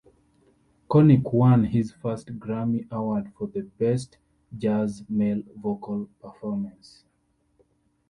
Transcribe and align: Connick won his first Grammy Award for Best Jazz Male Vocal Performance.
Connick 0.89 1.31
won 1.31 1.65
his 1.65 1.91
first 1.91 2.39
Grammy 2.39 2.89
Award 2.89 3.31
for 3.37 3.45
Best 3.45 4.17
Jazz 4.57 5.03
Male 5.07 5.43
Vocal 5.57 6.09
Performance. 6.19 7.03